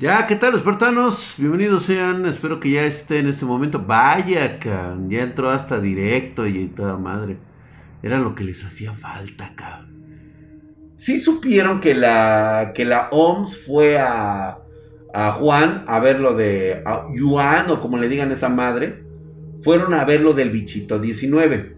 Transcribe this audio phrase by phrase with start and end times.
[0.00, 1.34] Ya, ¿qué tal, espartanos?
[1.38, 2.24] Bienvenidos sean.
[2.24, 3.82] Espero que ya esté en este momento.
[3.84, 5.10] Vaya, can.
[5.10, 7.38] Ya entró hasta directo y toda madre.
[8.00, 9.88] Era lo que les hacía falta, acá.
[10.94, 14.60] Sí supieron que la, que la OMS fue a,
[15.12, 19.02] a Juan a ver lo de a Yuan o como le digan esa madre.
[19.64, 21.76] Fueron a ver lo del bichito 19.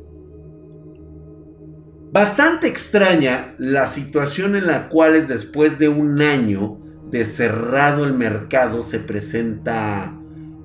[2.12, 6.79] Bastante extraña la situación en la cual después de un año
[7.10, 10.16] de cerrado el mercado se presenta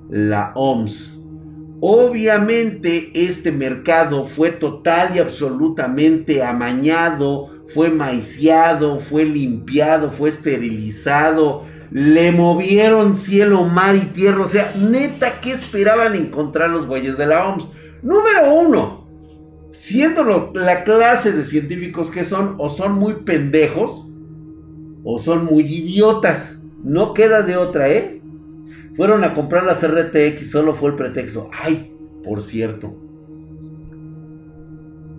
[0.10, 1.20] la OMS.
[1.82, 12.32] Obviamente este mercado fue total y absolutamente amañado, fue maiciado, fue limpiado, fue esterilizado, le
[12.32, 14.44] movieron cielo, mar y tierra.
[14.44, 17.68] O sea, neta, ¿qué esperaban encontrar los güeyes de la OMS?
[18.02, 19.08] Número uno,
[19.72, 24.05] siendo la clase de científicos que son, o son muy pendejos,
[25.06, 26.60] o son muy idiotas.
[26.84, 28.22] No queda de otra, ¿eh?
[28.98, 31.50] Fueron a comprar las RTX, solo fue el pretexto.
[31.54, 32.96] Ay, por cierto.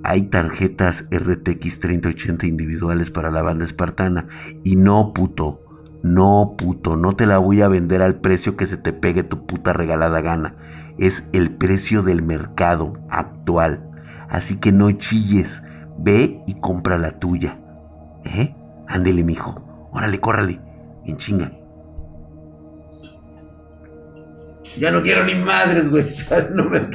[0.02, 4.28] Hay tarjetas RTX 3080 individuales para la banda espartana.
[4.64, 5.62] Y no, puto.
[6.02, 6.96] No, puto.
[6.96, 10.20] No te la voy a vender al precio que se te pegue tu puta regalada
[10.20, 10.54] gana.
[10.98, 13.90] Es el precio del mercado actual.
[14.28, 15.62] Así que no chilles.
[15.98, 17.58] Ve y compra la tuya.
[18.24, 18.54] ¿Eh?
[18.86, 19.65] Ándele, mijo.
[19.96, 20.60] Órale, córrale.
[21.06, 21.50] En chinga.
[24.76, 26.04] Ya no quiero ni madres, güey.
[26.30, 26.86] Ya no me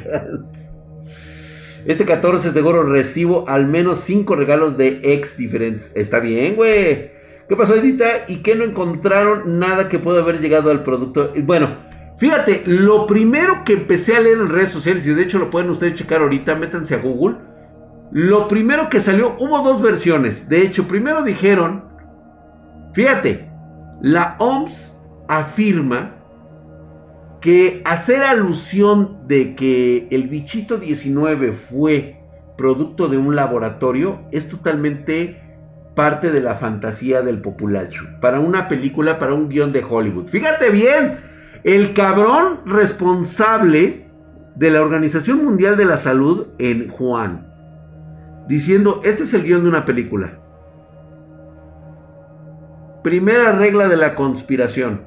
[1.87, 5.91] Este 14 seguro recibo al menos 5 regalos de ex diferentes.
[5.95, 7.13] Está bien, güey.
[7.49, 8.05] ¿Qué pasó, Edita?
[8.27, 11.33] ¿Y qué no encontraron nada que pueda haber llegado al producto?
[11.43, 11.77] Bueno,
[12.19, 15.71] fíjate, lo primero que empecé a leer en redes sociales, y de hecho lo pueden
[15.71, 17.37] ustedes checar ahorita, métanse a Google.
[18.11, 20.49] Lo primero que salió, hubo dos versiones.
[20.49, 21.90] De hecho, primero dijeron
[22.93, 23.49] Fíjate,
[24.01, 26.15] la OMS afirma
[27.39, 32.21] que hacer alusión de que el bichito 19 fue
[32.57, 35.41] producto de un laboratorio es totalmente
[35.95, 38.03] parte de la fantasía del populacho.
[38.21, 40.27] Para una película, para un guion de Hollywood.
[40.27, 41.17] Fíjate bien,
[41.63, 44.07] el cabrón responsable
[44.55, 47.47] de la Organización Mundial de la Salud en Juan.
[48.47, 50.40] Diciendo, este es el guion de una película.
[53.03, 55.01] Primera regla de la conspiración.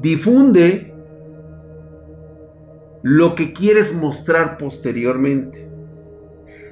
[0.00, 0.94] Difunde
[3.02, 5.68] lo que quieres mostrar posteriormente.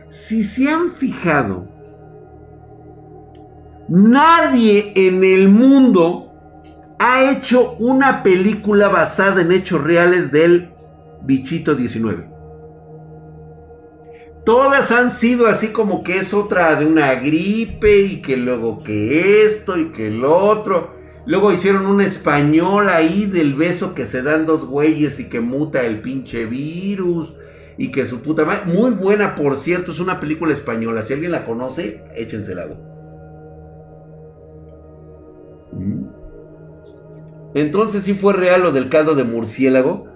[0.08, 1.68] Si se han fijado,
[3.88, 6.32] nadie en el mundo
[6.98, 10.72] ha hecho una película basada en hechos reales del
[11.22, 12.31] bichito 19.
[14.44, 19.44] Todas han sido así como que es otra de una gripe y que luego que
[19.44, 20.90] esto y que el otro.
[21.24, 25.82] Luego hicieron un español ahí del beso que se dan dos güeyes y que muta
[25.82, 27.34] el pinche virus.
[27.78, 28.72] Y que su puta madre.
[28.72, 29.92] Muy buena, por cierto.
[29.92, 31.02] Es una película española.
[31.02, 32.66] Si alguien la conoce, échensela.
[37.54, 40.11] Entonces sí fue real lo del caldo de murciélago.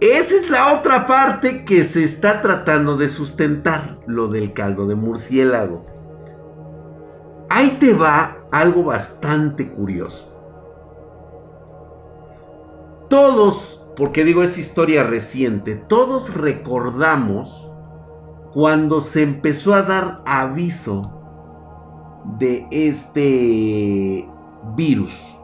[0.00, 4.94] Esa es la otra parte que se está tratando de sustentar, lo del caldo de
[4.94, 5.84] murciélago.
[7.50, 10.32] Ahí te va algo bastante curioso.
[13.08, 17.68] Todos, porque digo es historia reciente, todos recordamos
[18.52, 21.02] cuando se empezó a dar aviso
[22.38, 24.26] de este
[24.76, 25.37] virus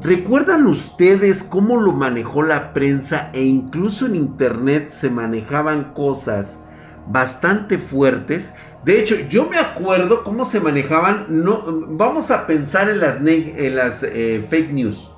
[0.00, 6.60] ¿Recuerdan ustedes cómo lo manejó la prensa e incluso en internet se manejaban cosas
[7.08, 8.54] bastante fuertes?
[8.84, 11.26] De hecho, yo me acuerdo cómo se manejaban.
[11.28, 15.10] No, vamos a pensar en las, en las eh, fake news.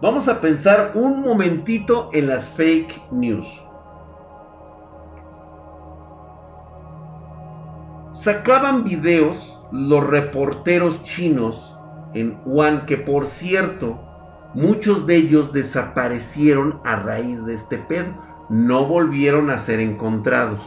[0.00, 3.46] Vamos a pensar un momentito en las fake news.
[8.12, 11.76] Sacaban videos los reporteros chinos
[12.14, 14.13] en Wuhan, que por cierto,
[14.54, 18.14] muchos de ellos desaparecieron a raíz de este pedo,
[18.48, 20.60] no volvieron a ser encontrados.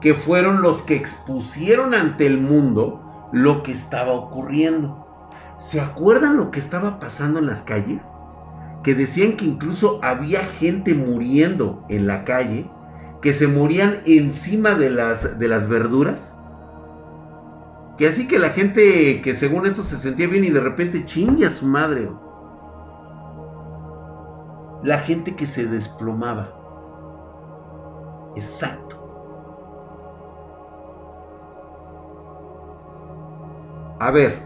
[0.00, 5.06] Que fueron los que expusieron ante el mundo lo que estaba ocurriendo.
[5.58, 8.10] ¿Se acuerdan lo que estaba pasando en las calles?
[8.82, 12.70] Que decían que incluso había gente muriendo en la calle,
[13.20, 16.38] que se morían encima de las, de las verduras
[18.00, 21.44] que así que la gente que según esto se sentía bien y de repente chingue
[21.44, 22.10] a su madre.
[24.82, 26.56] La gente que se desplomaba.
[28.36, 28.90] Exacto.
[34.00, 34.42] a ver,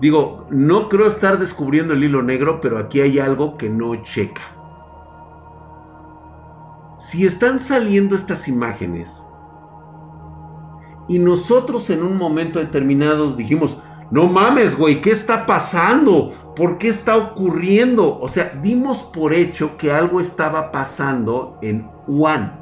[0.00, 4.42] digo, no creo estar descubriendo el hilo negro, pero aquí hay algo que no checa.
[6.98, 9.29] Si están saliendo estas imágenes
[11.10, 13.76] y nosotros en un momento determinado dijimos,
[14.12, 16.54] no mames, güey, ¿qué está pasando?
[16.54, 18.20] ¿Por qué está ocurriendo?
[18.20, 22.60] O sea, dimos por hecho que algo estaba pasando en Wuhan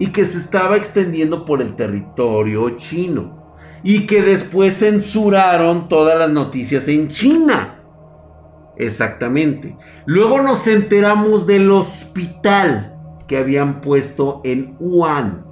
[0.00, 6.30] y que se estaba extendiendo por el territorio chino y que después censuraron todas las
[6.30, 7.78] noticias en China.
[8.76, 9.76] Exactamente.
[10.04, 12.98] Luego nos enteramos del hospital
[13.28, 15.51] que habían puesto en Wuhan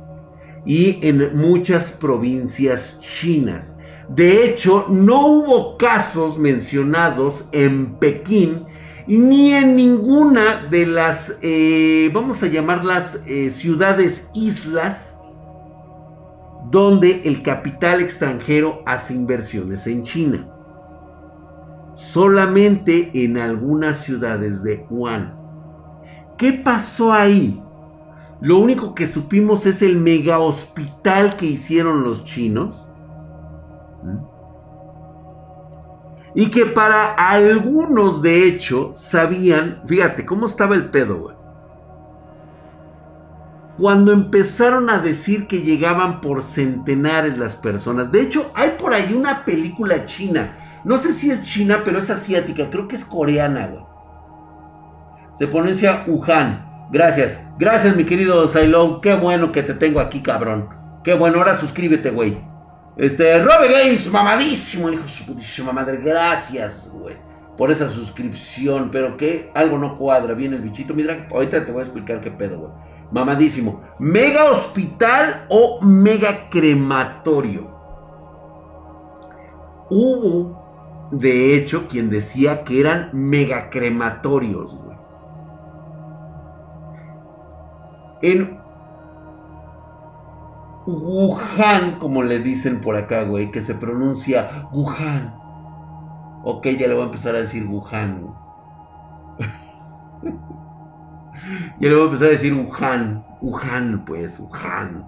[0.65, 3.77] y en muchas provincias chinas.
[4.09, 8.67] De hecho, no hubo casos mencionados en Pekín
[9.07, 15.19] ni en ninguna de las, eh, vamos a llamarlas eh, ciudades islas,
[16.71, 20.49] donde el capital extranjero hace inversiones en China.
[21.95, 25.37] Solamente en algunas ciudades de Wuhan.
[26.39, 27.61] ¿Qué pasó ahí?
[28.41, 32.87] Lo único que supimos es el mega hospital que hicieron los chinos
[36.35, 41.37] y que para algunos, de hecho, sabían, fíjate cómo estaba el pedo, güey.
[43.77, 48.13] Cuando empezaron a decir que llegaban por centenares las personas.
[48.13, 50.81] De hecho, hay por ahí una película china.
[50.85, 52.69] No sé si es china, pero es asiática.
[52.69, 53.83] Creo que es coreana, güey.
[55.33, 56.70] Se pronuncia Wuhan.
[56.91, 57.41] Gracias.
[57.59, 59.01] Gracias, mi querido Silo.
[59.01, 60.69] Qué bueno que te tengo aquí, cabrón.
[61.05, 61.39] Qué bueno.
[61.39, 62.39] Ahora suscríbete, güey.
[62.97, 65.99] Este, Robe Games, mamadísimo, hijo de su putísima madre.
[66.03, 67.17] Gracias, güey,
[67.57, 68.91] por esa suscripción.
[68.91, 70.35] Pero que algo no cuadra.
[70.35, 71.29] Viene el bichito, mira.
[71.33, 72.73] Ahorita te voy a explicar qué pedo, güey.
[73.13, 73.83] Mamadísimo.
[73.99, 77.71] ¿Mega hospital o mega crematorio?
[79.91, 84.90] Hubo, de hecho, quien decía que eran mega crematorios, güey.
[88.23, 88.61] En
[90.87, 95.35] Wuhan, como le dicen por acá, güey, que se pronuncia Wuhan.
[96.43, 98.35] Ok, ya le voy a empezar a decir Wuhan.
[101.81, 103.25] ya le voy a empezar a decir Wuhan.
[103.41, 105.07] Wuhan, pues, Wuhan.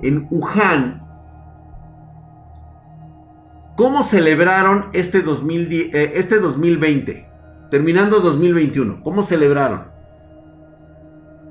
[0.00, 1.02] En Wuhan,
[3.76, 7.28] ¿cómo celebraron este, 2010, eh, este 2020?
[7.70, 9.91] Terminando 2021, ¿cómo celebraron?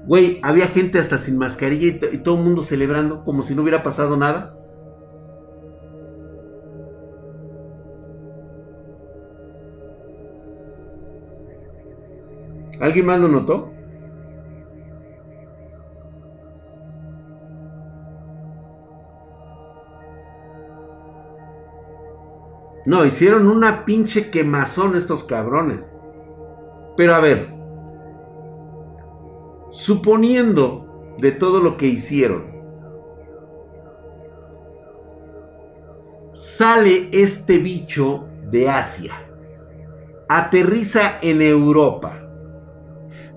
[0.05, 3.83] Güey, había gente hasta sin mascarilla y, todo el mundo celebrando como si no hubiera
[3.83, 4.57] pasado nada.
[12.79, 13.71] ¿Alguien más lo notó?
[22.85, 25.91] No, hicieron una pinche quemazón estos cabrones.
[26.97, 27.60] Pero a ver,
[29.71, 32.51] suponiendo de todo lo que hicieron,
[36.33, 39.13] sale este bicho de Asia,
[40.27, 42.17] aterriza en Europa.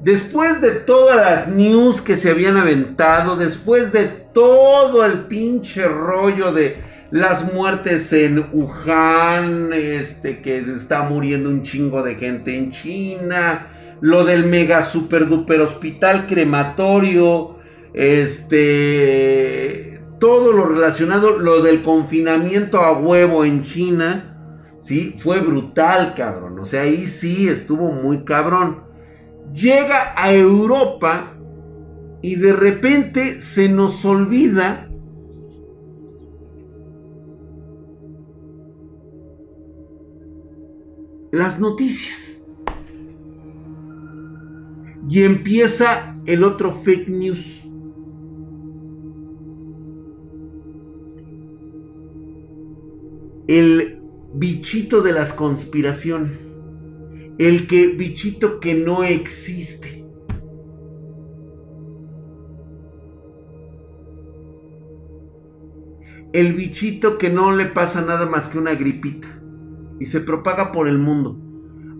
[0.02, 6.52] Después de todas las news que se habían aventado, después de todo el pinche rollo
[6.52, 6.76] de
[7.10, 13.68] las muertes en Wuhan, este que está muriendo un chingo de gente en China,
[14.00, 17.58] lo del mega super duper hospital crematorio,
[17.92, 24.36] este, todo lo relacionado, lo del confinamiento a huevo en China,
[24.80, 25.14] ¿sí?
[25.18, 26.58] Fue brutal, cabrón.
[26.58, 28.84] O sea, ahí sí estuvo muy cabrón.
[29.52, 31.36] Llega a Europa
[32.22, 34.90] y de repente se nos olvida
[41.30, 42.33] las noticias.
[45.08, 47.60] Y empieza el otro fake news.
[53.46, 54.00] El
[54.34, 56.56] bichito de las conspiraciones.
[57.38, 60.04] El que bichito que no existe.
[66.32, 69.28] El bichito que no le pasa nada más que una gripita.
[70.00, 71.38] Y se propaga por el mundo.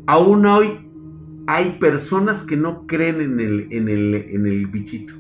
[0.07, 0.84] Aún hoy
[1.47, 5.15] hay personas que no creen en el, en el, en el bichito.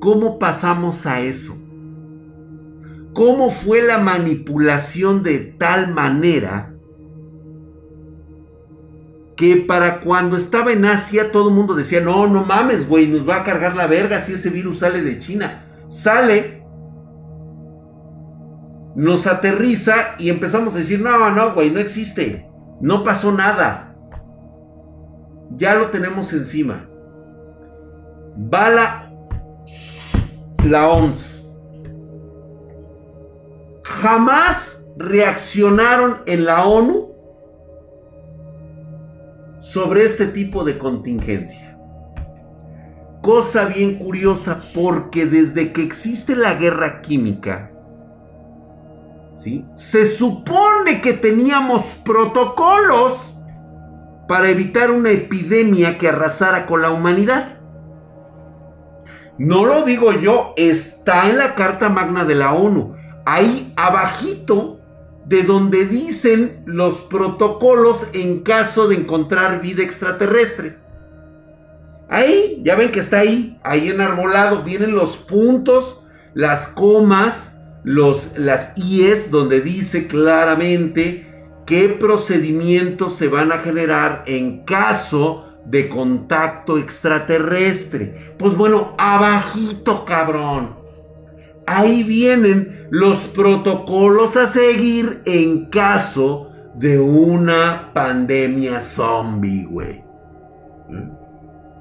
[0.00, 1.56] ¿Cómo pasamos a eso?
[3.14, 6.74] ¿Cómo fue la manipulación de tal manera
[9.36, 13.28] que para cuando estaba en Asia todo el mundo decía, no, no mames, güey, nos
[13.28, 15.64] va a cargar la verga si ese virus sale de China?
[15.88, 16.58] Sale
[18.98, 22.50] nos aterriza y empezamos a decir, no, no, güey, no existe.
[22.80, 23.87] No pasó nada.
[25.58, 26.88] Ya lo tenemos encima.
[28.54, 29.12] Va la,
[30.64, 31.42] la OMS.
[33.82, 37.08] Jamás reaccionaron en la ONU
[39.58, 41.76] sobre este tipo de contingencia.
[43.20, 47.72] Cosa bien curiosa porque desde que existe la guerra química,
[49.34, 49.66] ¿sí?
[49.74, 53.34] se supone que teníamos protocolos
[54.28, 57.58] para evitar una epidemia que arrasara con la humanidad.
[59.38, 62.94] No lo digo yo, está en la Carta Magna de la ONU.
[63.24, 64.80] Ahí abajito
[65.24, 70.78] de donde dicen los protocolos en caso de encontrar vida extraterrestre.
[72.08, 76.04] Ahí, ya ven que está ahí, ahí enarbolado, vienen los puntos,
[76.34, 81.27] las comas, los, las IES, donde dice claramente
[81.68, 88.32] qué procedimientos se van a generar en caso de contacto extraterrestre.
[88.38, 90.78] Pues bueno, abajito, cabrón.
[91.66, 100.02] Ahí vienen los protocolos a seguir en caso de una pandemia zombie, güey.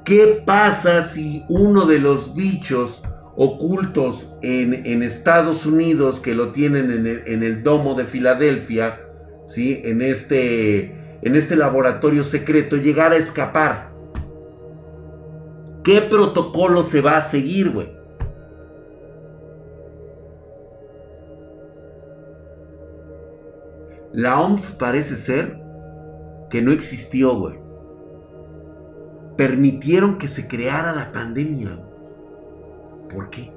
[0.03, 3.03] ¿Qué pasa si uno de los bichos
[3.37, 9.06] ocultos en, Estados Unidos que lo tienen en el, en el, domo de Filadelfia,
[9.47, 9.81] ¿sí?
[9.83, 13.91] en, este, en este laboratorio secreto, llegara a escapar?
[15.83, 17.97] ¿Qué protocolo se va a seguir, güey?
[24.13, 25.59] La OMS parece ser
[26.49, 27.59] que no existió, güey.
[29.37, 31.79] Permitieron que se creara la pandemia.
[33.09, 33.56] ¿Por qué?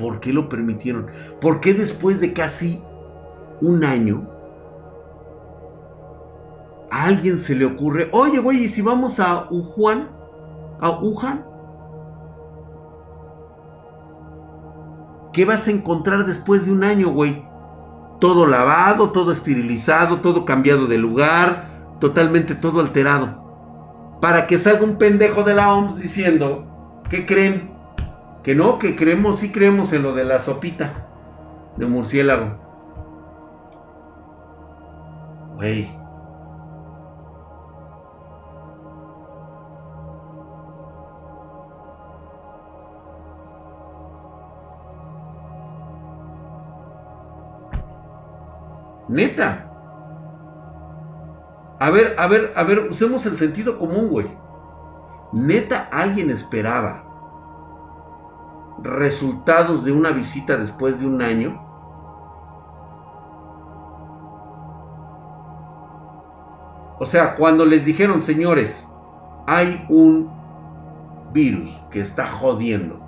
[0.00, 1.08] ¿Por qué lo permitieron?
[1.42, 2.82] ¿Por qué después de casi
[3.60, 4.26] un año
[6.90, 10.08] a alguien se le ocurre, oye, güey, ¿y si vamos a Wuhan?
[10.80, 11.44] ¿A Wuhan?
[15.34, 17.44] ¿Qué vas a encontrar después de un año, güey?
[18.20, 24.18] Todo lavado, todo esterilizado, todo cambiado de lugar, totalmente todo alterado.
[24.22, 26.64] Para que salga un pendejo de la OMS diciendo,
[27.10, 27.69] ¿qué creen?
[28.42, 31.06] Que no, que creemos, sí creemos en lo de la sopita
[31.76, 32.56] de murciélago.
[35.56, 35.98] Güey.
[49.08, 49.66] Neta.
[51.78, 54.38] A ver, a ver, a ver, usemos el sentido común, güey.
[55.32, 57.09] Neta, alguien esperaba
[58.82, 61.60] resultados de una visita después de un año.
[66.98, 68.86] O sea, cuando les dijeron, señores,
[69.46, 70.30] hay un
[71.32, 73.00] virus que está jodiendo.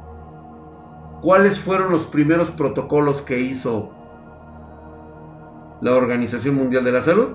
[1.21, 3.93] ¿Cuáles fueron los primeros protocolos que hizo
[5.83, 7.31] la Organización Mundial de la Salud,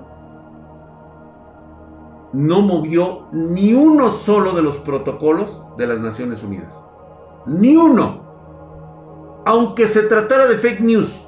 [2.32, 6.82] no movió ni uno solo de los protocolos de las Naciones Unidas.
[7.46, 8.27] Ni uno.
[9.48, 11.26] Aunque se tratara de fake news.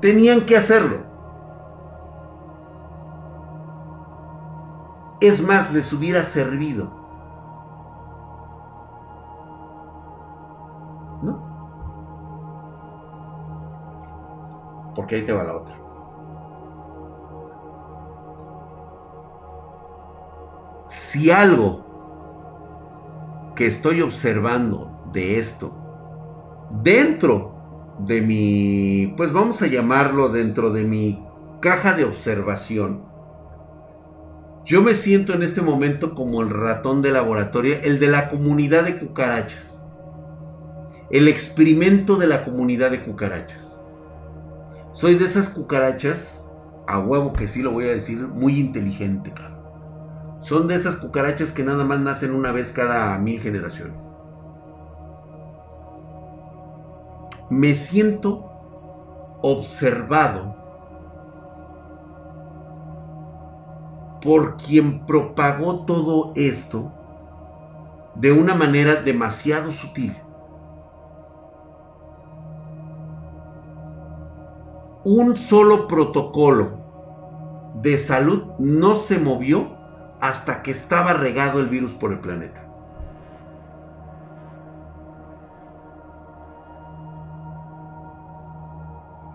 [0.00, 0.96] Tenían que hacerlo.
[5.20, 6.90] Es más, les hubiera servido.
[14.96, 15.76] Porque ahí te va la otra.
[20.86, 21.89] Si algo
[23.60, 31.22] que estoy observando de esto, dentro de mi, pues vamos a llamarlo dentro de mi
[31.60, 33.04] caja de observación,
[34.64, 38.84] yo me siento en este momento como el ratón de laboratorio, el de la comunidad
[38.84, 39.86] de cucarachas.
[41.10, 43.78] El experimento de la comunidad de cucarachas.
[44.92, 46.46] Soy de esas cucarachas,
[46.86, 49.34] a huevo que sí lo voy a decir, muy inteligente.
[50.40, 54.10] Son de esas cucarachas que nada más nacen una vez cada mil generaciones.
[57.50, 58.50] Me siento
[59.42, 60.56] observado
[64.22, 66.92] por quien propagó todo esto
[68.14, 70.14] de una manera demasiado sutil.
[75.02, 76.78] un solo protocolo
[77.74, 79.79] de salud no se movió
[80.20, 82.66] hasta que estaba regado el virus por el planeta.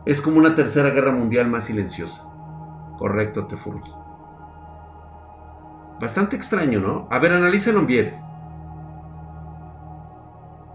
[0.05, 2.23] Es como una tercera guerra mundial más silenciosa.
[2.97, 3.97] Correcto, Tefurros.
[5.99, 7.07] Bastante extraño, ¿no?
[7.09, 8.21] A ver, analícenlo bien.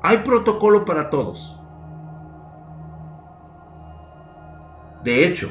[0.02, 1.60] Hay protocolo para todos.
[5.04, 5.50] De hecho,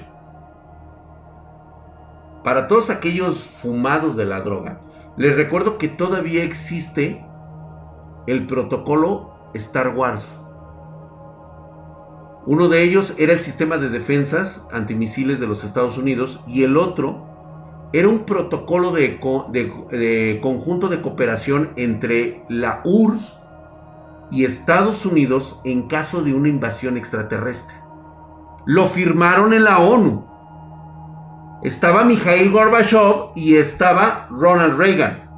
[2.43, 4.81] para todos aquellos fumados de la droga,
[5.17, 7.25] les recuerdo que todavía existe
[8.27, 10.39] el protocolo Star Wars.
[12.45, 16.77] Uno de ellos era el sistema de defensas antimisiles de los Estados Unidos y el
[16.77, 17.27] otro
[17.91, 19.19] era un protocolo de,
[20.41, 23.37] conjunto de cooperación entre la URSS
[24.31, 27.75] y Estados Unidos en caso de una invasión extraterrestre.
[28.65, 30.28] Lo firmaron en la ONU.
[31.63, 35.29] Estaba Mikhail Gorbachev y estaba Ronald Reagan.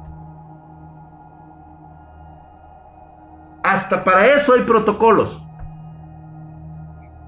[3.64, 5.42] Hasta para eso hay protocolos.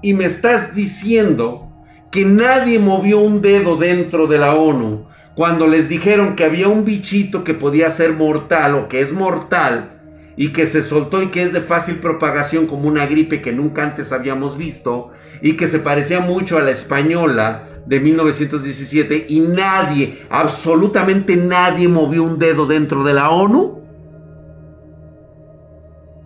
[0.01, 1.69] Y me estás diciendo
[2.09, 6.85] que nadie movió un dedo dentro de la ONU cuando les dijeron que había un
[6.85, 9.99] bichito que podía ser mortal o que es mortal
[10.37, 13.83] y que se soltó y que es de fácil propagación como una gripe que nunca
[13.83, 15.11] antes habíamos visto
[15.41, 22.23] y que se parecía mucho a la española de 1917 y nadie, absolutamente nadie movió
[22.23, 23.81] un dedo dentro de la ONU?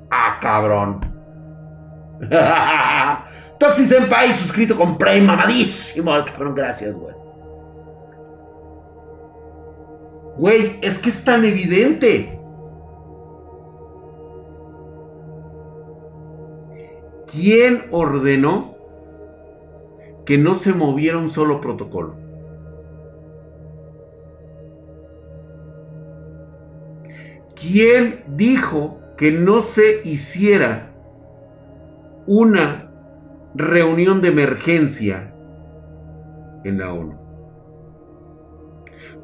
[0.09, 0.99] Ah, cabrón.
[3.59, 6.11] Toxis Senpai suscrito con Prime mamadísimo.
[6.25, 7.13] Cabrón, gracias, güey.
[10.37, 12.39] Güey, es que es tan evidente.
[17.29, 18.78] ¿Quién ordenó
[20.29, 22.15] que no se moviera un solo protocolo?
[27.59, 30.93] ¿Quién dijo que no se hiciera
[32.27, 32.91] una
[33.55, 35.33] reunión de emergencia
[36.63, 37.17] en la ONU?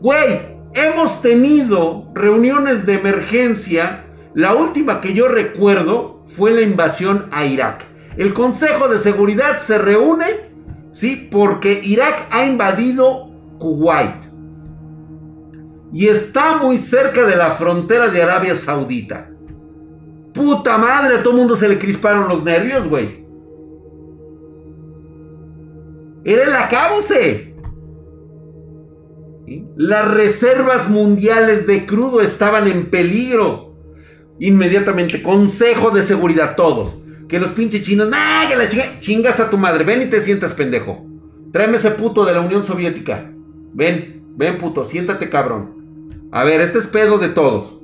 [0.01, 0.39] Güey,
[0.73, 4.05] hemos tenido reuniones de emergencia.
[4.33, 7.85] La última que yo recuerdo fue la invasión a Irak.
[8.17, 10.54] El Consejo de Seguridad se reúne,
[10.95, 11.27] ¿sí?
[11.29, 13.29] Porque Irak ha invadido
[13.59, 14.23] Kuwait.
[15.91, 19.29] Y está muy cerca de la frontera de Arabia Saudita.
[20.33, 23.25] Puta madre, a todo mundo se le crisparon los nervios, güey.
[26.23, 27.55] Era el acábose.
[29.75, 33.75] Las reservas mundiales de crudo estaban en peligro.
[34.39, 36.97] Inmediatamente, Consejo de Seguridad, todos.
[37.27, 40.21] Que los pinches chinos, nah, que la chinga, chingas a tu madre, ven y te
[40.21, 41.05] sientas pendejo.
[41.51, 43.31] Tráeme ese puto de la Unión Soviética.
[43.73, 46.27] Ven, ven puto, siéntate cabrón.
[46.31, 47.79] A ver, este es pedo de todos.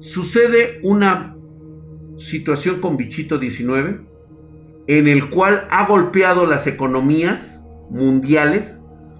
[0.00, 1.36] Sucede una
[2.16, 4.00] situación con Bichito 19
[4.86, 8.78] en el cual ha golpeado las economías mundiales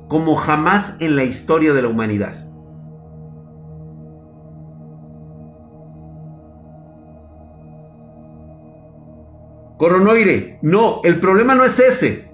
[0.08, 2.43] como jamás en la historia de la humanidad.
[9.76, 12.30] Coronoire, no, el problema no es ese.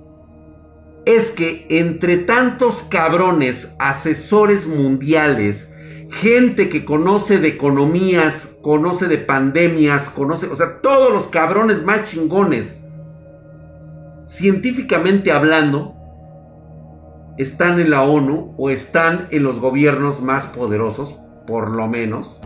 [1.07, 5.72] Es que entre tantos cabrones, asesores mundiales,
[6.11, 12.11] gente que conoce de economías, conoce de pandemias, conoce, o sea, todos los cabrones más
[12.11, 12.76] chingones
[14.31, 15.96] científicamente hablando,
[17.37, 22.40] están en la ONU o están en los gobiernos más poderosos, por lo menos.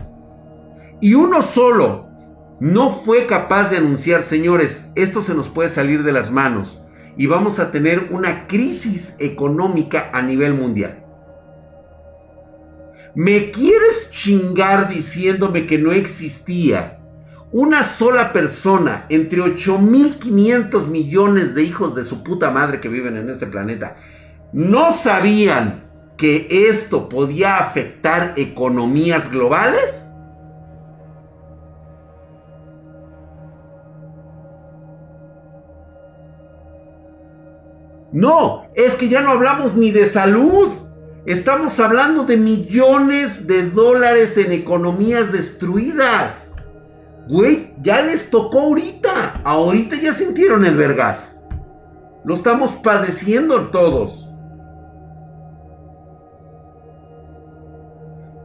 [0.99, 2.04] Y uno solo
[2.59, 6.81] no fue capaz de anunciar, señores, esto se nos puede salir de las manos
[7.17, 11.03] y vamos a tener una crisis económica a nivel mundial.
[13.13, 16.99] ¿Me quieres chingar diciéndome que no existía
[17.51, 23.29] una sola persona entre 8.500 millones de hijos de su puta madre que viven en
[23.29, 23.95] este planeta
[24.51, 25.85] no sabían
[26.17, 30.04] que esto podía afectar economías globales?
[38.15, 40.69] No, es que ya no hablamos ni de salud.
[41.25, 46.49] Estamos hablando de millones de dólares en economías destruidas.
[47.27, 49.41] Güey, ya les tocó ahorita.
[49.43, 51.27] Ahorita ya sintieron el vergazo.
[52.23, 54.29] Lo estamos padeciendo todos.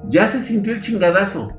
[0.08, 1.56] Ya se sintió el chingadazo.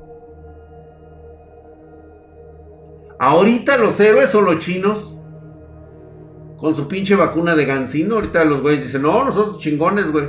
[3.18, 5.16] Ahorita los héroes son los chinos.
[6.62, 8.14] Con su pinche vacuna de Gansino.
[8.14, 10.26] Ahorita los güeyes dicen, no, nosotros chingones, güey.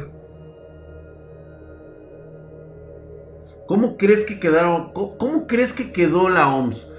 [3.67, 4.93] ¿Cómo crees que quedaron?
[4.93, 6.91] ¿Cómo, crees que quedó la OMS?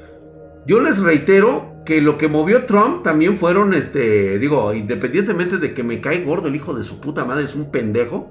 [0.66, 5.82] Yo les reitero que lo que movió Trump también fueron, este, digo, independientemente de que
[5.82, 8.30] me cae gordo el hijo de su puta madre, es un pendejo,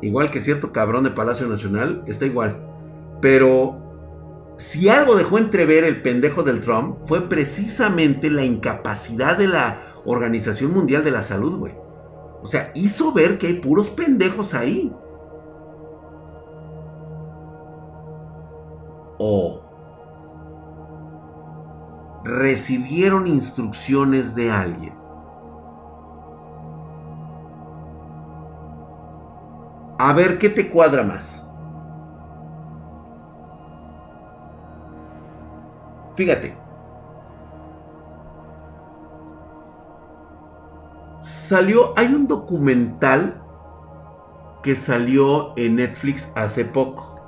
[0.00, 2.56] igual que cierto cabrón de Palacio Nacional, está igual.
[3.20, 9.89] Pero si algo dejó entrever el pendejo del Trump fue precisamente la incapacidad de la
[10.04, 11.74] Organización Mundial de la Salud, güey.
[12.42, 14.94] O sea, hizo ver que hay puros pendejos ahí.
[19.18, 19.60] O
[22.24, 24.94] recibieron instrucciones de alguien.
[29.98, 31.46] A ver qué te cuadra más.
[36.14, 36.59] Fíjate.
[41.20, 43.42] Salió, hay un documental
[44.62, 47.20] que salió en Netflix hace poco.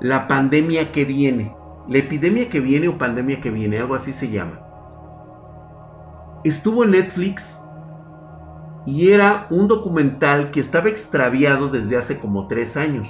[0.00, 1.54] La pandemia que viene.
[1.86, 4.60] La epidemia que viene o pandemia que viene, algo así se llama.
[6.44, 7.60] Estuvo en Netflix
[8.86, 13.08] y era un documental que estaba extraviado desde hace como tres años.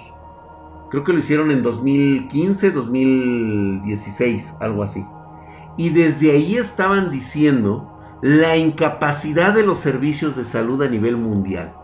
[0.90, 5.06] Creo que lo hicieron en 2015, 2016, algo así.
[5.76, 7.91] Y desde ahí estaban diciendo
[8.22, 11.74] la incapacidad de los servicios de salud a nivel mundial.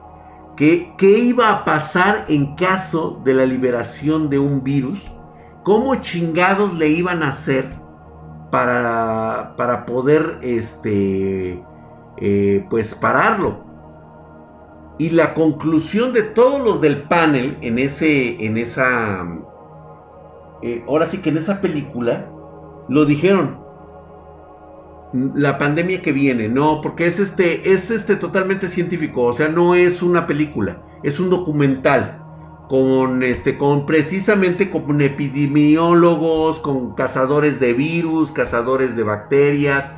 [0.56, 5.02] Que, ¿Qué iba a pasar en caso de la liberación de un virus?
[5.64, 7.68] ¿Cómo chingados le iban a hacer
[8.50, 11.62] para, para poder este,
[12.18, 13.66] eh, pues pararlo?
[14.98, 19.26] Y la conclusión de todos los del panel en ese, en esa,
[20.62, 22.30] eh, ahora sí que en esa película,
[22.88, 23.67] lo dijeron.
[25.12, 29.74] La pandemia que viene, no, porque es este, es este totalmente científico, o sea, no
[29.74, 32.22] es una película, es un documental
[32.68, 39.92] con este, con precisamente con epidemiólogos, con cazadores de virus, cazadores de bacterias,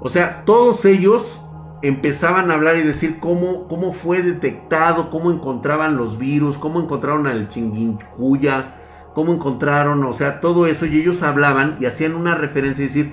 [0.00, 1.40] o sea, todos ellos
[1.82, 7.26] empezaban a hablar y decir cómo, cómo fue detectado, cómo encontraban los virus, cómo encontraron
[7.26, 8.74] al chinguincuya,
[9.14, 10.86] cómo encontraron, o sea, todo eso.
[10.86, 13.12] Y ellos hablaban y hacían una referencia y decir,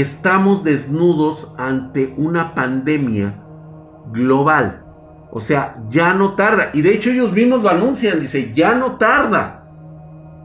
[0.00, 3.40] estamos desnudos ante una pandemia
[4.12, 4.84] global.
[5.30, 6.70] O sea, ya no tarda.
[6.72, 9.60] Y de hecho ellos mismos lo anuncian, dice, ya no tarda.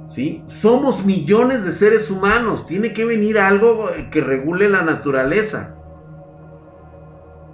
[0.05, 0.41] ¿Sí?
[0.45, 2.65] Somos millones de seres humanos.
[2.65, 5.75] Tiene que venir algo que regule la naturaleza.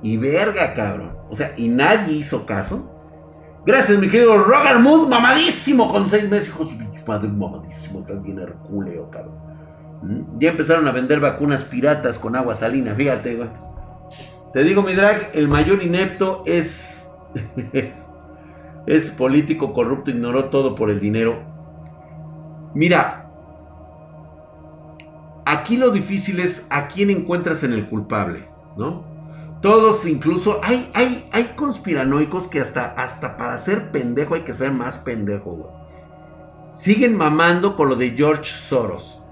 [0.02, 1.18] Y verga, cabrón.
[1.30, 2.92] O sea, y nadie hizo caso.
[3.66, 6.50] Gracias, mi querido Roger Mood, mamadísimo con seis meses.
[6.50, 8.00] Hijo de madre, mamadísimo.
[8.00, 9.45] Estás bien hercúleo, cabrón.
[10.38, 12.96] Ya empezaron a vender vacunas piratas con agua salina.
[12.96, 13.50] Fíjate, güey.
[14.54, 17.12] Te digo, mi drag, el mayor inepto es,
[17.74, 18.08] es,
[18.86, 21.44] es político corrupto, ignoró todo por el dinero.
[22.74, 23.30] Mira,
[25.46, 29.04] aquí lo difícil es a quién encuentras en el culpable, ¿no?
[29.62, 34.72] Todos incluso, hay, hay, hay conspiranoicos que hasta, hasta para ser pendejo hay que ser
[34.72, 35.74] más pendejo,
[36.74, 39.25] Siguen mamando con lo de George Soros.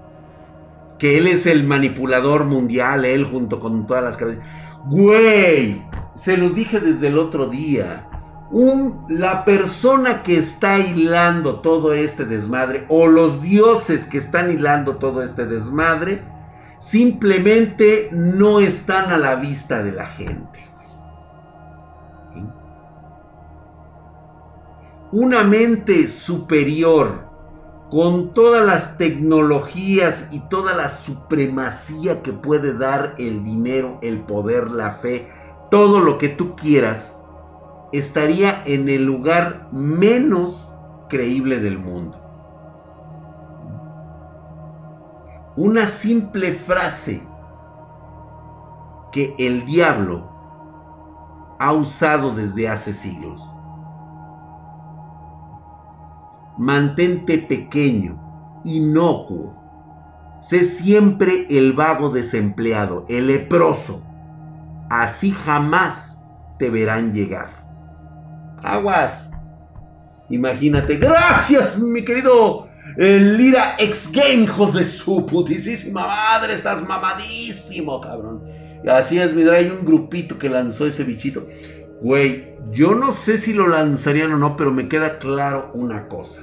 [1.04, 4.42] Que él es el manipulador mundial, él junto con todas las cabezas.
[4.86, 8.08] Güey, se los dije desde el otro día.
[8.50, 14.96] Un, la persona que está hilando todo este desmadre, o los dioses que están hilando
[14.96, 16.24] todo este desmadre,
[16.78, 20.70] simplemente no están a la vista de la gente.
[25.12, 27.33] Una mente superior
[27.94, 34.72] con todas las tecnologías y toda la supremacía que puede dar el dinero, el poder,
[34.72, 35.28] la fe,
[35.70, 37.16] todo lo que tú quieras,
[37.92, 40.72] estaría en el lugar menos
[41.08, 42.24] creíble del mundo.
[45.56, 47.22] una simple frase
[49.12, 50.28] que el diablo
[51.60, 53.53] ha usado desde hace siglos.
[56.58, 59.62] Mantente pequeño, inocuo.
[60.38, 64.02] Sé siempre el vago desempleado, el leproso.
[64.90, 66.24] Así jamás
[66.58, 67.64] te verán llegar.
[68.62, 69.30] Aguas.
[70.30, 70.96] Imagínate.
[70.96, 76.54] Gracias, mi querido el Lira X Game, hijos de su putísima madre.
[76.54, 78.44] Estás mamadísimo, cabrón.
[78.88, 81.46] Así es, mira, hay un grupito que lanzó ese bichito.
[82.02, 86.42] Güey, yo no sé si lo lanzarían o no, pero me queda claro una cosa.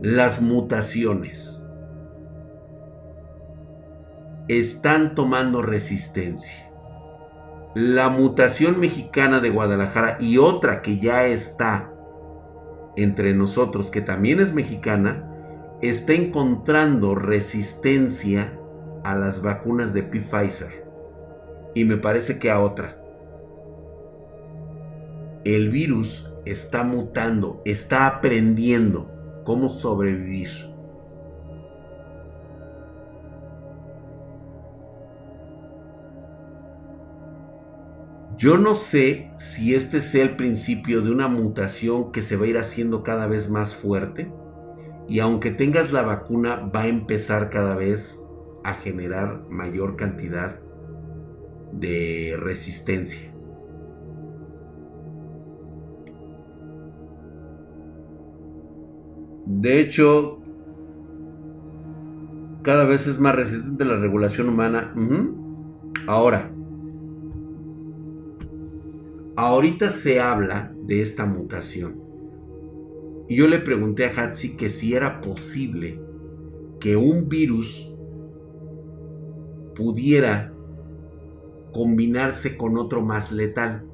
[0.00, 1.62] Las mutaciones
[4.48, 6.70] están tomando resistencia.
[7.74, 11.92] la mutación mexicana de Guadalajara y otra que ya está
[12.96, 15.28] entre nosotros, que también es mexicana,
[15.82, 18.56] está encontrando resistencia
[19.02, 20.84] a las vacunas de Pfizer.
[21.74, 23.03] Y me parece que a otra.
[25.44, 29.10] El virus está mutando, está aprendiendo
[29.44, 30.48] cómo sobrevivir.
[38.38, 42.48] Yo no sé si este sea el principio de una mutación que se va a
[42.48, 44.32] ir haciendo cada vez más fuerte
[45.08, 48.18] y aunque tengas la vacuna va a empezar cada vez
[48.64, 50.58] a generar mayor cantidad
[51.72, 53.33] de resistencia.
[59.46, 60.40] De hecho,
[62.62, 64.94] cada vez es más resistente la regulación humana.
[66.06, 66.54] Ahora,
[69.36, 72.00] Ahorita se habla de esta mutación.
[73.28, 76.00] Y yo le pregunté a Hatsi que si era posible
[76.78, 77.92] que un virus
[79.74, 80.54] pudiera
[81.72, 83.84] combinarse con otro más letal.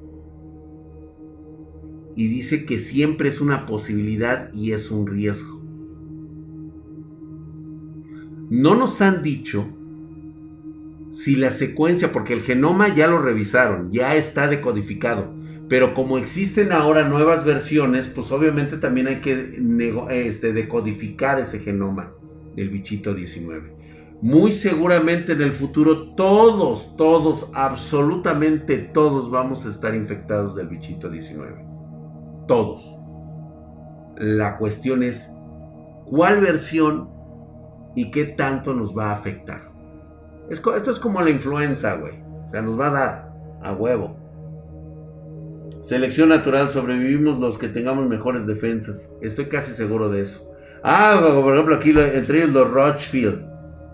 [2.15, 5.61] Y dice que siempre es una posibilidad y es un riesgo.
[8.49, 9.65] No nos han dicho
[11.11, 15.33] si la secuencia, porque el genoma ya lo revisaron, ya está decodificado,
[15.67, 19.57] pero como existen ahora nuevas versiones, pues obviamente también hay que
[20.09, 22.13] este, decodificar ese genoma
[22.55, 23.75] del bichito 19.
[24.21, 31.09] Muy seguramente en el futuro todos, todos, absolutamente todos vamos a estar infectados del bichito
[31.09, 31.70] 19.
[32.47, 32.97] Todos.
[34.17, 35.31] La cuestión es
[36.05, 37.09] cuál versión
[37.95, 39.71] y qué tanto nos va a afectar
[40.51, 42.13] esto es como la influenza, güey.
[42.45, 44.17] O sea, nos va a dar a huevo.
[45.81, 49.15] Selección natural, sobrevivimos los que tengamos mejores defensas.
[49.21, 50.47] Estoy casi seguro de eso.
[50.83, 53.49] Ah, por ejemplo, aquí entre ellos los Rothschild.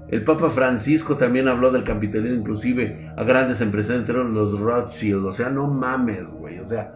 [0.10, 5.26] El Papa Francisco también habló del capitalismo, inclusive a grandes empresarios, entre los Rothschild.
[5.26, 6.60] O sea, no mames, güey.
[6.60, 6.94] O sea,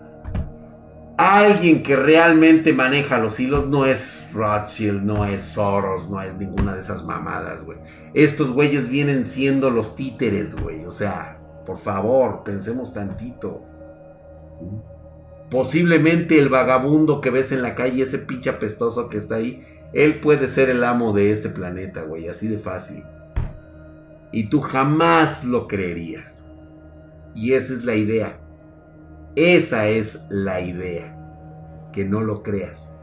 [1.18, 6.74] alguien que realmente maneja los hilos no es Rothschild, no es Soros, no es ninguna
[6.74, 7.78] de esas mamadas, güey.
[8.14, 10.86] Estos güeyes vienen siendo los títeres, güey.
[10.86, 13.62] O sea, por favor, pensemos tantito.
[15.50, 20.20] Posiblemente el vagabundo que ves en la calle, ese pinche apestoso que está ahí, él
[20.22, 23.04] puede ser el amo de este planeta, güey, así de fácil.
[24.32, 26.46] Y tú jamás lo creerías.
[27.36, 28.41] Y esa es la idea.
[29.36, 31.18] Esa es la idea.
[31.94, 32.98] Que no lo creas.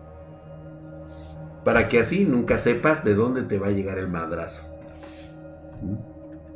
[1.64, 4.62] Para que así nunca sepas de dónde te va a llegar el madrazo.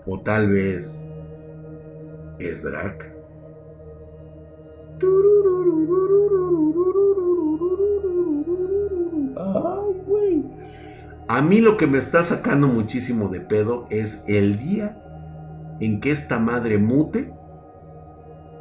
[0.06, 1.02] O tal vez
[2.38, 3.12] es Drac.
[11.28, 14.98] A mí lo que me está sacando muchísimo de pedo es el día
[15.80, 17.32] en que esta madre mute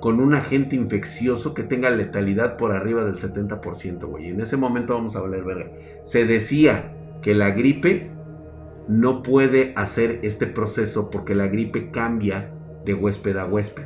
[0.02, 4.30] con un agente infeccioso que tenga letalidad por arriba del 70%, güey.
[4.30, 5.72] En ese momento vamos a hablar verga.
[6.04, 8.10] Se decía que la gripe
[8.88, 12.52] no puede hacer este proceso porque la gripe cambia
[12.84, 13.84] de huésped a huésped.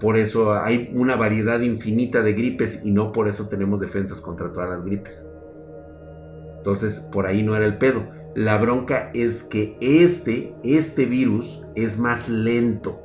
[0.00, 4.52] Por eso hay una variedad infinita de gripes y no por eso tenemos defensas contra
[4.52, 5.28] todas las gripes.
[6.56, 8.08] Entonces, por ahí no era el pedo.
[8.34, 13.01] La bronca es que este, este virus es más lento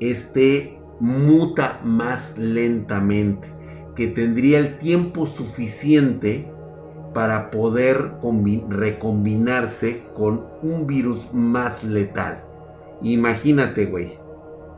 [0.00, 3.48] este muta más lentamente,
[3.94, 6.50] que tendría el tiempo suficiente
[7.14, 8.12] para poder
[8.68, 12.44] recombinarse con un virus más letal.
[13.02, 14.18] Imagínate, güey.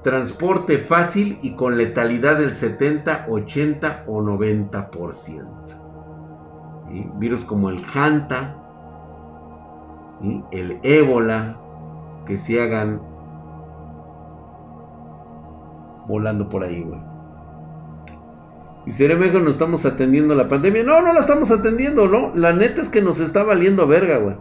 [0.02, 5.82] Transporte fácil y con letalidad del 70, 80 o 90%.
[7.18, 8.58] Virus como el Hanta,
[10.50, 11.58] el ébola,
[12.26, 13.00] que se hagan
[16.06, 17.00] volando por ahí, güey.
[18.84, 20.82] Y seré mejor no estamos atendiendo la pandemia.
[20.82, 22.32] No, no la estamos atendiendo, ¿no?
[22.34, 24.34] La neta es que nos está valiendo verga, güey.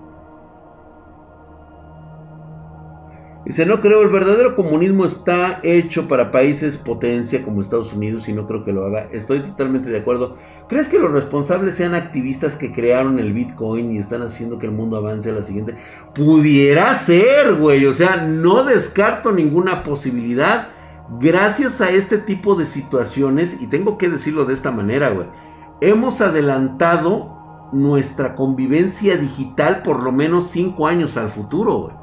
[3.45, 8.33] Dice, no creo, el verdadero comunismo está hecho para países potencia como Estados Unidos y
[8.33, 9.09] no creo que lo haga.
[9.11, 10.37] Estoy totalmente de acuerdo.
[10.69, 14.71] ¿Crees que los responsables sean activistas que crearon el Bitcoin y están haciendo que el
[14.71, 15.75] mundo avance a la siguiente?
[16.13, 17.85] Pudiera ser, güey.
[17.87, 20.69] O sea, no descarto ninguna posibilidad
[21.19, 25.27] gracias a este tipo de situaciones, y tengo que decirlo de esta manera, güey,
[25.81, 32.01] hemos adelantado nuestra convivencia digital por lo menos cinco años al futuro, güey.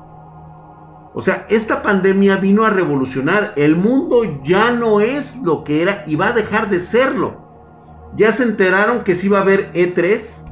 [1.15, 3.53] O sea, esta pandemia vino a revolucionar.
[3.57, 7.49] El mundo ya no es lo que era y va a dejar de serlo.
[8.15, 10.45] Ya se enteraron que si va a haber E3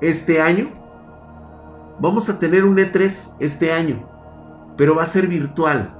[0.00, 0.72] este año.
[2.00, 4.06] Vamos a tener un E3 este año,
[4.76, 5.96] pero va a ser virtual.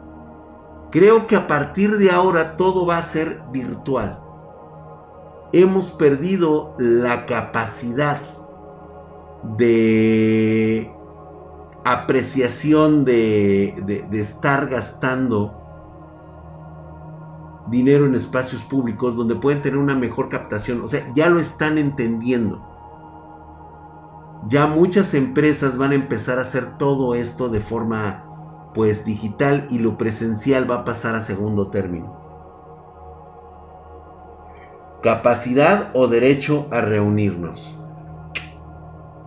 [0.95, 4.21] Creo que a partir de ahora todo va a ser virtual.
[5.53, 8.23] Hemos perdido la capacidad
[9.59, 10.89] de
[11.85, 15.61] apreciación de, estar gastando
[17.73, 20.81] dinero en espacios públicos donde pueden tener una mejor captación.
[20.81, 22.65] O sea, ya lo están entendiendo.
[24.47, 28.34] Ya muchas empresas van a empezar a hacer todo esto de forma
[28.75, 32.23] pues digital y lo presencial va a pasar a segundo término.
[35.03, 37.79] Capacidad o derecho a reunirnos.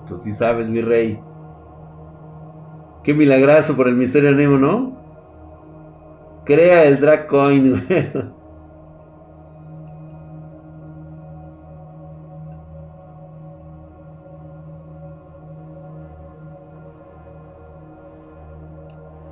[0.07, 1.19] Tú sí sabes, mi rey.
[3.03, 4.97] Qué milagroso por el misterio Nemo, ¿no?
[6.45, 7.27] Crea el drag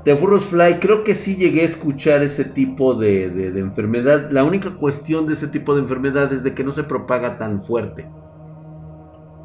[0.05, 4.29] De Furros Fly, creo que sí llegué a escuchar ese tipo de, de, enfermedad.
[4.29, 7.63] La única cuestión de ese tipo de enfermedad es de que no se propaga tan
[7.63, 8.07] fuerte.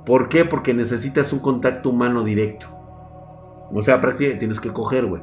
[0.04, 0.44] ¿Por qué?
[0.44, 2.66] Porque necesitas un contacto humano directo.
[3.72, 5.22] O sea, prácticamente tienes que coger, güey.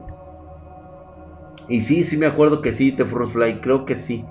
[1.70, 4.26] Y sí, sí me acuerdo que sí, The Fly, creo que sí.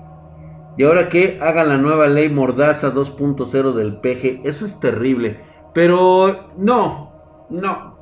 [0.75, 5.39] Y ahora que hagan la nueva ley Mordaza 2.0 del PG, eso es terrible.
[5.73, 7.13] Pero no,
[7.49, 7.96] no,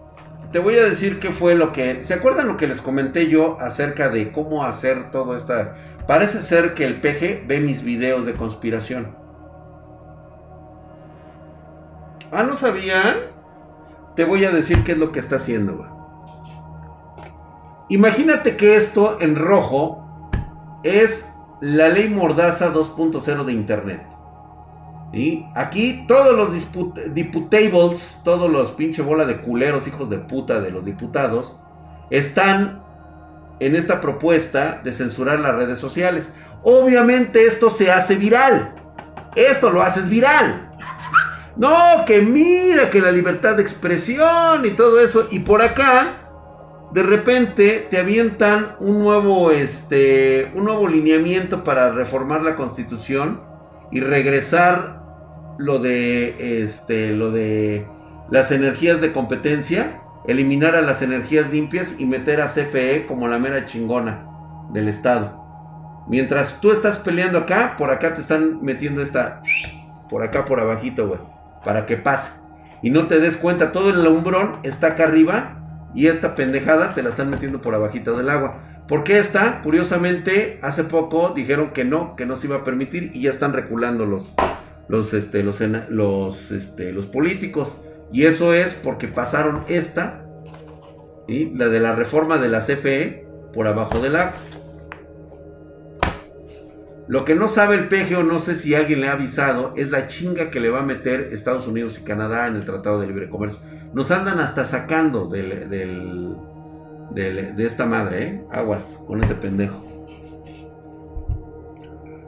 [0.56, 2.02] te voy a decir qué fue lo que...
[2.02, 5.76] ¿Se acuerdan lo que les comenté yo acerca de cómo hacer todo esta...
[6.08, 9.18] Parece ser que el PG ve mis videos de conspiración.
[12.32, 13.18] Ah, ¿no sabían?
[14.16, 15.86] Te voy a decir qué es lo que está haciendo.
[17.90, 20.30] Imagínate que esto en rojo
[20.84, 24.15] es la ley Mordaza 2.0 de Internet.
[25.16, 26.50] Y aquí todos los
[27.14, 31.56] diputables, todos los pinche bola de culeros, hijos de puta de los diputados,
[32.10, 32.84] están
[33.62, 36.34] en esta propuesta de censurar las redes sociales.
[36.64, 38.76] Obviamente esto se hace viral.
[39.38, 40.74] Esto lo haces viral.
[41.56, 45.30] No, que mira que la libertad de expresión y todo eso.
[45.32, 46.30] Y por acá,
[46.92, 53.42] de repente te avientan un nuevo, este, un nuevo lineamiento para reformar la constitución
[53.92, 55.05] y regresar
[55.58, 57.88] lo de este lo de
[58.30, 63.40] las energías de competencia, eliminar a las energías limpias y meter a CFE como la
[63.40, 64.28] mera chingona
[64.72, 65.44] del estado.
[66.08, 69.42] Mientras tú estás peleando acá, por acá te están metiendo esta
[70.10, 71.20] por acá por abajito, güey,
[71.64, 72.32] para que pase.
[72.82, 77.02] Y no te des cuenta, todo el lumbrón está acá arriba y esta pendejada te
[77.02, 78.60] la están metiendo por abajito del agua.
[78.88, 83.22] Porque esta, curiosamente, hace poco dijeron que no, que no se iba a permitir y
[83.22, 84.06] ya están reculando
[84.88, 87.78] los, este, los, los, este, los políticos.
[88.12, 90.26] Y eso es porque pasaron esta,
[91.28, 94.34] y la de la reforma de la CFE, por abajo del agua.
[97.08, 99.92] Lo que no sabe el PG o no sé si alguien le ha avisado es
[99.92, 103.08] la chinga que le va a meter Estados Unidos y Canadá en el Tratado de
[103.08, 103.60] Libre Comercio.
[103.94, 106.36] Nos andan hasta sacando del, del,
[107.14, 108.46] de esta madre, ¿eh?
[108.52, 109.95] Aguas con ese pendejo.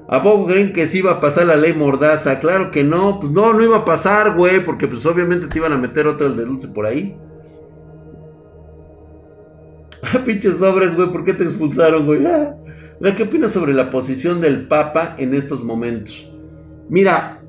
[0.09, 2.39] ¿A poco creen que sí iba a pasar la ley mordaza?
[2.39, 5.73] Claro que no, pues no, no iba a pasar, güey, porque pues obviamente te iban
[5.73, 7.17] a meter otro de dulce por ahí.
[9.99, 12.23] Ah, pinches sobres, güey, ¿por qué te expulsaron, güey?
[12.27, 12.55] Ah.
[13.15, 16.31] ¿Qué opinas sobre la posición del Papa en estos momentos?
[16.87, 17.41] Mira,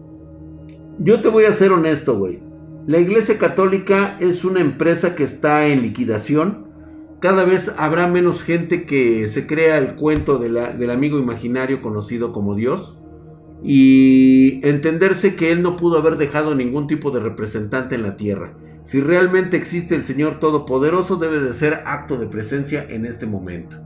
[0.99, 2.40] yo te voy a ser honesto, güey.
[2.87, 6.67] La Iglesia Católica es una empresa que está en liquidación
[7.20, 12.54] cada vez habrá menos gente que se crea el cuento del amigo imaginario conocido como
[12.54, 12.96] Dios
[13.62, 18.52] y entenderse que Él no pudo haber dejado ningún tipo de representante en la tierra.
[18.85, 23.77] Si realmente existe el Señor Todopoderoso debe de ser acto de presencia en este momento.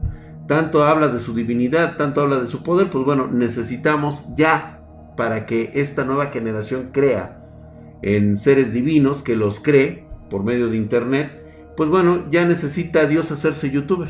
[0.47, 4.81] Tanto habla de su divinidad, tanto habla de su poder, pues bueno, necesitamos ya
[5.17, 7.41] para que esta nueva generación crea
[8.01, 11.42] en seres divinos, que los cree por medio de Internet,
[11.75, 14.09] pues bueno, ya necesita Dios hacerse youtuber.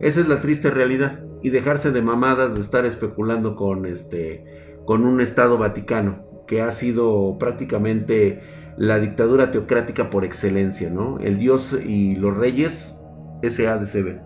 [0.00, 1.20] Esa es la triste realidad.
[1.42, 4.44] Y dejarse de mamadas de estar especulando con este.
[4.86, 6.24] con un Estado Vaticano.
[6.46, 8.42] Que ha sido prácticamente
[8.76, 11.18] la dictadura teocrática por excelencia, ¿no?
[11.20, 12.98] El Dios y los reyes,
[13.42, 14.20] ese ADCB.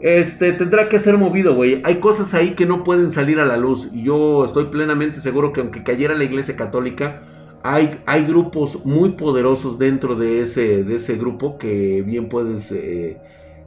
[0.00, 1.80] Este, tendrá que ser movido, güey.
[1.84, 3.90] Hay cosas ahí que no pueden salir a la luz.
[3.92, 7.22] Y yo estoy plenamente seguro que aunque cayera la iglesia católica,
[7.62, 12.70] hay, grupos muy poderosos dentro de ese, grupo que bien puedes...
[12.72, 13.18] Eh,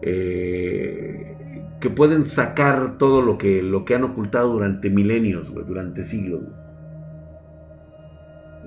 [0.02, 1.36] eh,
[1.80, 3.62] que pueden sacar todo lo que,
[3.96, 6.42] han ocultado durante milenios, durante siglos.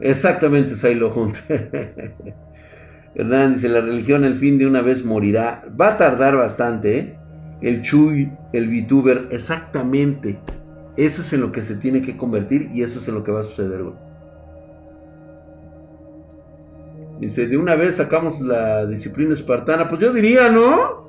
[0.01, 1.37] Exactamente, Sailo Hunt.
[3.15, 5.65] Hernán dice, la religión el fin de una vez morirá.
[5.79, 7.19] Va a tardar bastante, ¿eh?
[7.61, 10.39] El Chuy, el VTuber, exactamente.
[10.97, 13.33] Eso es en lo que se tiene que convertir y eso es en lo que
[13.33, 13.83] va a suceder,
[17.19, 19.89] Dice, de una vez sacamos la disciplina espartana.
[19.89, 21.09] Pues yo diría, ¿no?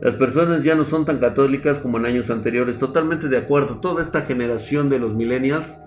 [0.00, 2.78] Las personas ya no son tan católicas como en años anteriores.
[2.78, 3.78] Totalmente de acuerdo.
[3.78, 5.78] Toda esta generación de los millennials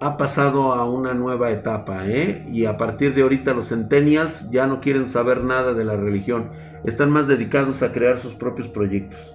[0.00, 2.46] ha pasado a una nueva etapa, ¿eh?
[2.52, 6.50] Y a partir de ahorita los centennials ya no quieren saber nada de la religión,
[6.84, 9.34] están más dedicados a crear sus propios proyectos.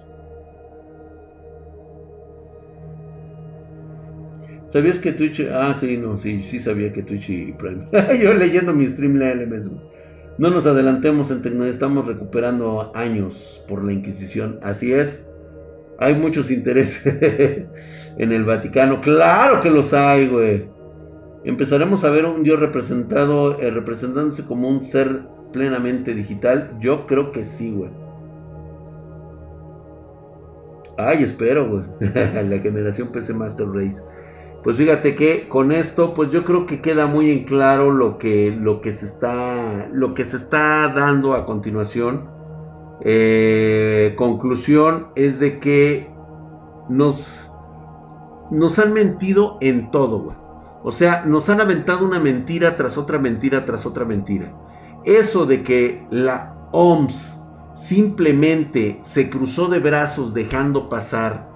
[4.70, 5.48] ¿Sabías que Twitch...
[5.52, 7.86] Ah, sí, no, sí, sí sabía que Twitch y Prime.
[8.22, 9.68] Yo leyendo mi stream Elements.
[10.38, 14.60] No nos adelantemos en tecnología, estamos recuperando años por la Inquisición.
[14.62, 15.26] Así es.
[15.98, 17.02] Hay muchos intereses
[18.16, 19.00] en el Vaticano.
[19.00, 20.68] Claro que los hay, güey.
[21.42, 26.76] Empezaremos a ver un Dios representado, eh, representándose como un ser plenamente digital.
[26.78, 27.90] Yo creo que sí, güey.
[30.96, 31.82] Ay, espero, güey.
[32.48, 34.00] la generación PC Master Race.
[34.62, 38.50] Pues fíjate que con esto, pues yo creo que queda muy en claro lo que,
[38.50, 42.28] lo que, se, está, lo que se está dando a continuación.
[43.02, 46.10] Eh, conclusión es de que
[46.90, 47.50] nos,
[48.50, 50.36] nos han mentido en todo.
[50.82, 54.52] O sea, nos han aventado una mentira tras otra mentira tras otra mentira.
[55.04, 57.36] Eso de que la OMS
[57.72, 61.49] simplemente se cruzó de brazos dejando pasar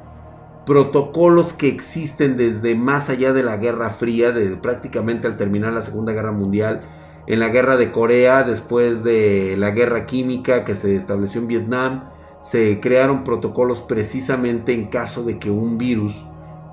[0.66, 5.82] protocolos que existen desde más allá de la Guerra Fría, de prácticamente al terminar la
[5.82, 6.82] Segunda Guerra Mundial,
[7.26, 12.04] en la Guerra de Corea, después de la Guerra Química que se estableció en Vietnam,
[12.42, 16.24] se crearon protocolos precisamente en caso de que un virus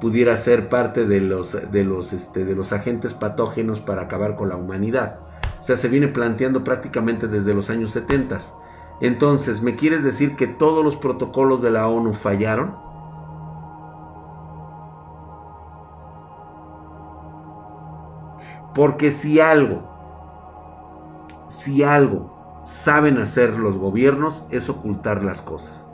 [0.01, 4.49] pudiera ser parte de los, de los, este, de los agentes patógenos para acabar con
[4.49, 5.19] la humanidad.
[5.59, 8.39] O sea, se viene planteando prácticamente desde los años 70.
[8.99, 12.90] Entonces, ¿me quieres decir que todos los protocolos de la ONU fallaron?
[18.73, 19.87] Porque si algo,
[21.47, 22.31] si algo
[22.63, 25.87] saben hacer los gobiernos es ocultar las cosas.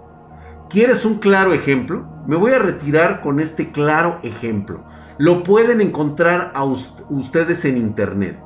[0.70, 2.06] ¿Quieres un claro ejemplo?
[2.28, 4.84] Me voy a retirar con este claro ejemplo.
[5.18, 8.40] Lo pueden encontrar a ustedes en internet.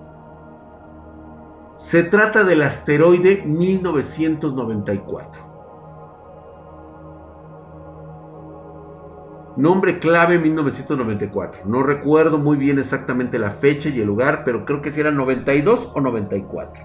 [1.75, 5.50] Se trata del asteroide 1994.
[9.61, 11.61] Nombre clave 1994.
[11.65, 15.11] No recuerdo muy bien exactamente la fecha y el lugar, pero creo que si era
[15.11, 16.83] 92 o 94.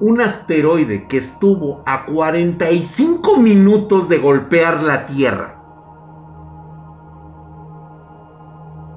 [0.00, 5.62] Un asteroide que estuvo a 45 minutos de golpear la Tierra.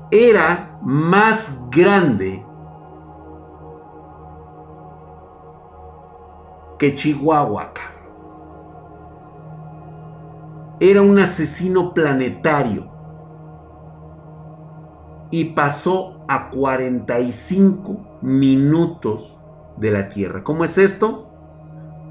[0.10, 2.46] Era más grande
[6.80, 7.74] que Chihuahua
[10.80, 12.92] era un asesino planetario
[15.32, 19.40] y pasó a 45 minutos
[19.78, 20.44] de la Tierra.
[20.44, 21.32] ¿Cómo es esto?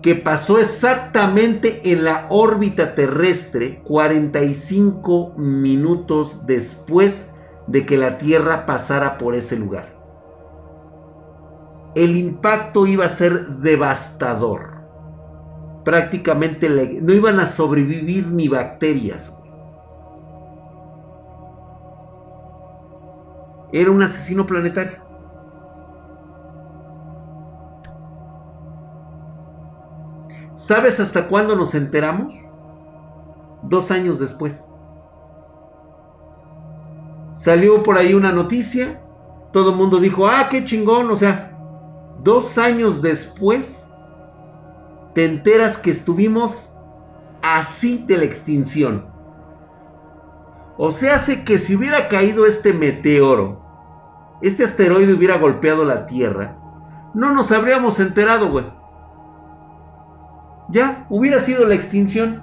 [0.02, 7.30] Que pasó exactamente en la órbita terrestre 45 minutos después
[7.66, 9.96] de que la Tierra pasara por ese lugar.
[11.94, 14.75] El impacto iba a ser devastador
[15.86, 16.68] prácticamente
[17.00, 19.32] no iban a sobrevivir ni bacterias.
[23.72, 24.98] Era un asesino planetario.
[30.54, 32.34] ¿Sabes hasta cuándo nos enteramos?
[33.62, 34.68] Dos años después.
[37.30, 39.00] Salió por ahí una noticia.
[39.52, 41.08] Todo el mundo dijo, ah, qué chingón.
[41.12, 41.56] O sea,
[42.24, 43.85] dos años después
[45.16, 46.74] te enteras que estuvimos
[47.40, 49.06] así de la extinción.
[50.76, 53.62] O sea, hace que si hubiera caído este meteoro,
[54.42, 56.58] este asteroide hubiera golpeado la Tierra,
[57.14, 58.66] no nos habríamos enterado, güey.
[60.68, 62.42] Ya, hubiera sido la extinción.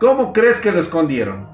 [0.00, 1.48] ¿Cómo crees que lo escondieron?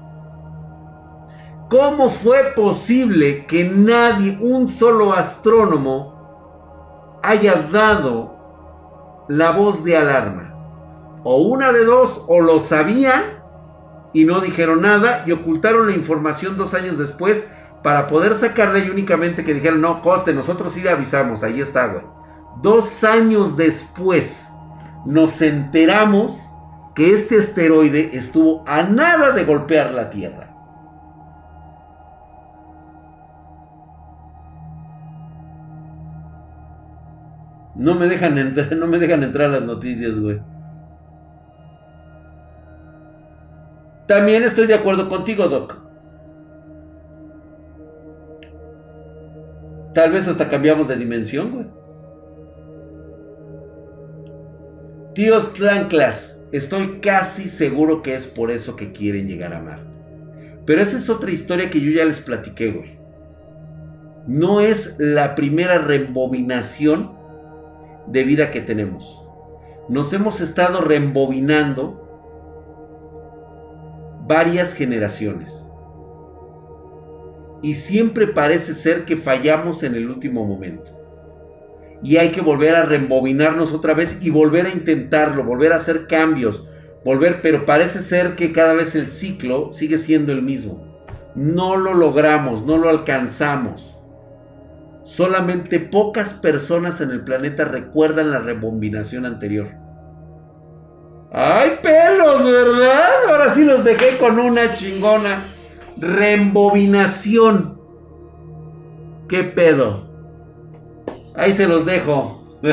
[1.69, 6.15] ¿Cómo fue posible que nadie, un solo astrónomo,
[7.25, 10.53] haya dado la voz de alarma.
[11.23, 13.43] O una de dos, o lo sabían
[14.13, 17.49] y no dijeron nada y ocultaron la información dos años después
[17.83, 21.87] para poder sacarla y únicamente que dijeron, no, coste, nosotros sí le avisamos, ahí está,
[21.87, 22.03] güey.
[22.61, 24.47] Dos años después
[25.05, 26.47] nos enteramos
[26.95, 30.55] que este asteroide estuvo a nada de golpear la Tierra.
[37.75, 40.41] No me dejan entrar, no me dejan entrar las noticias, güey.
[44.07, 45.85] También estoy de acuerdo contigo, Doc.
[49.93, 51.67] Tal vez hasta cambiamos de dimensión, güey.
[55.13, 59.89] Tíos Clanclas, estoy casi seguro que es por eso que quieren llegar a Marte.
[60.65, 62.97] Pero esa es otra historia que yo ya les platiqué, güey.
[64.27, 67.13] No es la primera rebobinación
[68.07, 69.23] de vida que tenemos.
[69.87, 72.01] Nos hemos estado reembobinando
[74.27, 75.53] varias generaciones.
[77.61, 80.94] Y siempre parece ser que fallamos en el último momento.
[82.03, 86.07] Y hay que volver a reembobinarnos otra vez y volver a intentarlo, volver a hacer
[86.07, 86.67] cambios,
[87.03, 90.85] volver, pero parece ser que cada vez el ciclo sigue siendo el mismo.
[91.35, 93.97] No lo logramos, no lo alcanzamos.
[95.03, 99.67] Solamente pocas personas en el planeta recuerdan la rebobinación anterior.
[101.31, 103.29] ¡Ay, pelos, verdad!
[103.29, 105.43] Ahora sí los dejé con una chingona.
[105.97, 107.79] Rembobinación.
[109.27, 110.14] ¿Qué pedo?
[111.37, 112.59] Ahí se los dejo.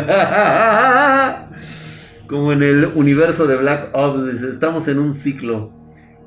[2.28, 5.72] Como en el universo de Black Ops, estamos en un ciclo.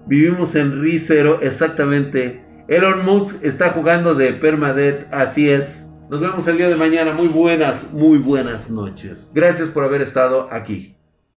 [0.06, 2.44] Vivimos en Rizero, exactamente.
[2.68, 5.88] Elon Musk está jugando de Permadeath, así es.
[6.10, 7.14] Nos vemos el día de mañana.
[7.14, 9.32] Muy buenas, muy buenas noches.
[9.34, 10.95] Gracias por haber estado aquí.